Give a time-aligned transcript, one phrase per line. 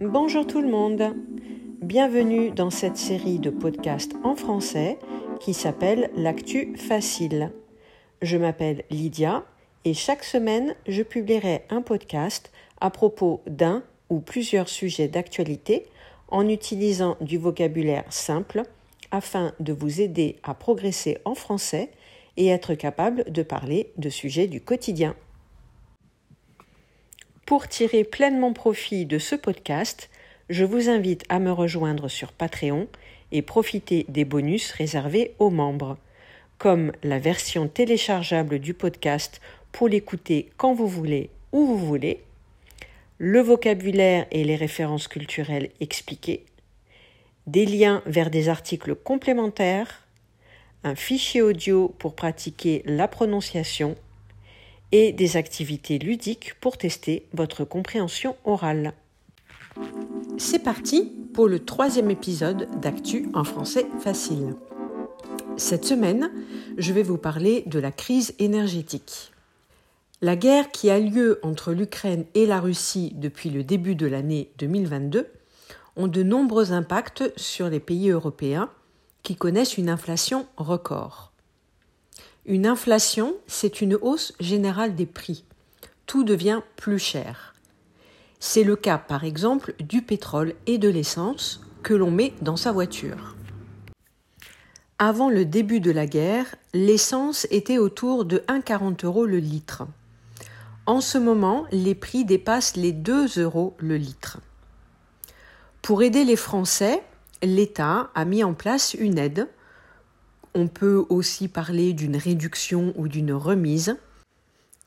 [0.00, 1.16] Bonjour tout le monde.
[1.82, 4.96] Bienvenue dans cette série de podcasts en français
[5.40, 7.50] qui s'appelle L'actu facile.
[8.22, 9.44] Je m'appelle Lydia
[9.84, 15.86] et chaque semaine je publierai un podcast à propos d'un ou plusieurs sujets d'actualité
[16.28, 18.62] en utilisant du vocabulaire simple
[19.10, 21.90] afin de vous aider à progresser en français
[22.36, 25.16] et être capable de parler de sujets du quotidien.
[27.48, 30.10] Pour tirer pleinement profit de ce podcast,
[30.50, 32.88] je vous invite à me rejoindre sur Patreon
[33.32, 35.96] et profiter des bonus réservés aux membres,
[36.58, 39.40] comme la version téléchargeable du podcast
[39.72, 42.22] pour l'écouter quand vous voulez, où vous voulez,
[43.16, 46.44] le vocabulaire et les références culturelles expliquées,
[47.46, 50.06] des liens vers des articles complémentaires,
[50.84, 53.96] un fichier audio pour pratiquer la prononciation
[54.92, 58.94] et des activités ludiques pour tester votre compréhension orale.
[60.38, 64.54] C'est parti pour le troisième épisode d'Actu en français facile.
[65.56, 66.30] Cette semaine,
[66.76, 69.32] je vais vous parler de la crise énergétique.
[70.20, 74.50] La guerre qui a lieu entre l'Ukraine et la Russie depuis le début de l'année
[74.58, 75.26] 2022
[75.96, 78.70] ont de nombreux impacts sur les pays européens
[79.22, 81.32] qui connaissent une inflation record.
[82.48, 85.44] Une inflation, c'est une hausse générale des prix.
[86.06, 87.54] Tout devient plus cher.
[88.40, 92.72] C'est le cas par exemple du pétrole et de l'essence que l'on met dans sa
[92.72, 93.36] voiture.
[94.98, 99.82] Avant le début de la guerre, l'essence était autour de 1,40 euros le litre.
[100.86, 104.38] En ce moment, les prix dépassent les 2 euros le litre.
[105.82, 107.02] Pour aider les Français,
[107.42, 109.48] l'État a mis en place une aide
[110.54, 113.96] on peut aussi parler d'une réduction ou d'une remise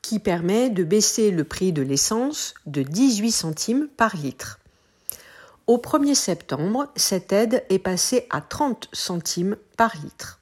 [0.02, 4.58] qui permet de baisser le prix de l'essence de 18 centimes par litre.
[5.68, 10.40] Au 1er septembre, cette aide est passée à 30 centimes par litre.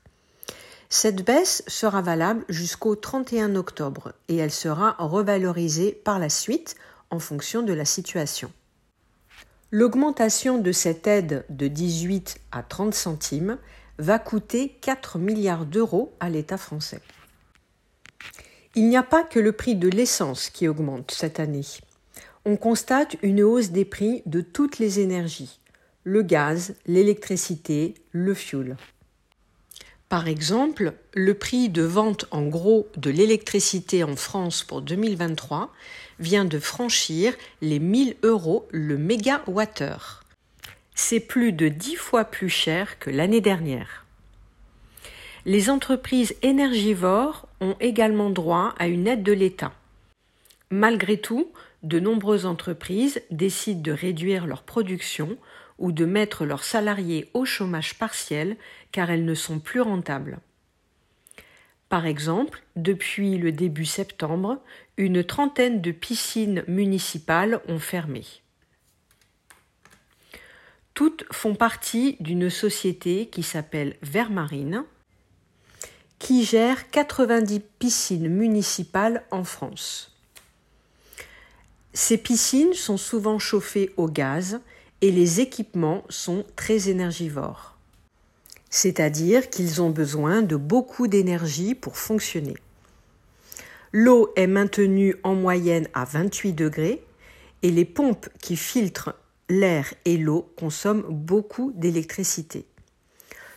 [0.89, 6.75] Cette baisse sera valable jusqu'au 31 octobre et elle sera revalorisée par la suite
[7.11, 8.51] en fonction de la situation.
[9.71, 13.59] L'augmentation de cette aide de 18 à 30 centimes
[14.01, 17.01] va coûter 4 milliards d'euros à l'État français.
[18.75, 21.67] Il n'y a pas que le prix de l'essence qui augmente cette année.
[22.45, 25.61] On constate une hausse des prix de toutes les énergies,
[26.05, 28.77] le gaz, l'électricité, le fioul.
[30.09, 35.73] Par exemple, le prix de vente en gros de l'électricité en France pour 2023
[36.19, 40.25] vient de franchir les 1000 euros le mégawattheure
[41.01, 44.05] c'est plus de dix fois plus cher que l'année dernière.
[45.47, 49.73] Les entreprises énergivores ont également droit à une aide de l'État.
[50.71, 51.51] Malgré tout,
[51.83, 55.39] de nombreuses entreprises décident de réduire leur production
[55.79, 58.57] ou de mettre leurs salariés au chômage partiel
[58.93, 60.39] car elles ne sont plus rentables.
[61.89, 64.59] Par exemple, depuis le début septembre,
[64.99, 68.23] une trentaine de piscines municipales ont fermé.
[71.01, 74.85] Toutes font partie d'une société qui s'appelle Vermarine,
[76.19, 80.15] qui gère 90 piscines municipales en France.
[81.95, 84.61] Ces piscines sont souvent chauffées au gaz
[85.01, 87.79] et les équipements sont très énergivores.
[88.69, 92.59] C'est-à-dire qu'ils ont besoin de beaucoup d'énergie pour fonctionner.
[93.93, 97.03] L'eau est maintenue en moyenne à 28 degrés
[97.63, 99.15] et les pompes qui filtrent
[99.51, 102.65] l'air et l'eau consomment beaucoup d'électricité.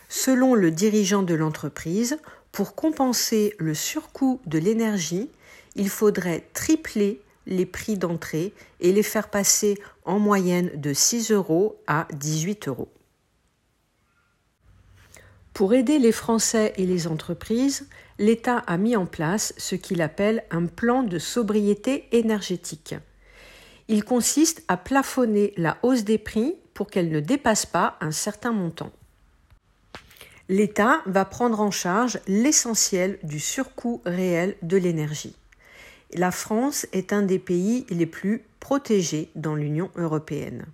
[0.08, 2.18] Selon le dirigeant de l'entreprise,
[2.52, 5.30] pour compenser le surcoût de l'énergie,
[5.76, 11.76] il faudrait tripler les prix d'entrée et les faire passer en moyenne de 6 euros
[11.86, 12.88] à 18 euros.
[15.52, 17.88] Pour aider les Français et les entreprises,
[18.18, 22.94] l'État a mis en place ce qu'il appelle un plan de sobriété énergétique.
[23.88, 28.52] Il consiste à plafonner la hausse des prix pour qu'elle ne dépasse pas un certain
[28.52, 28.92] montant.
[30.48, 35.36] L'État va prendre en charge l'essentiel du surcoût réel de l'énergie.
[36.12, 40.66] La France est un des pays les plus protégés dans l'Union européenne.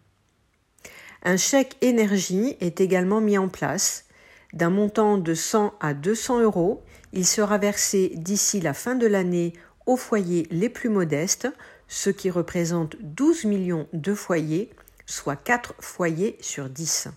[1.23, 4.07] Un chèque énergie est également mis en place.
[4.53, 9.53] D'un montant de 100 à 200 euros, il sera versé d'ici la fin de l'année
[9.87, 11.49] aux foyers les plus modestes
[11.91, 14.71] ce qui représente 12 millions de foyers,
[15.07, 17.09] soit 4 foyers sur 10.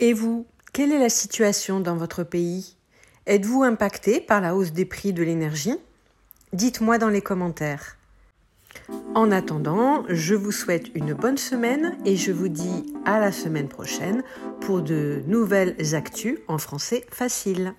[0.00, 2.74] Et vous, quelle est la situation dans votre pays?
[3.26, 5.76] Êtes-vous impacté par la hausse des prix de l'énergie?
[6.54, 7.98] Dites-moi dans les commentaires.
[9.14, 13.68] En attendant, je vous souhaite une bonne semaine et je vous dis à la semaine
[13.68, 14.22] prochaine
[14.62, 17.74] pour de nouvelles actus en français facile.